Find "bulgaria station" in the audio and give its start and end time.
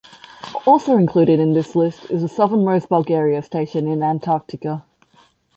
2.89-3.87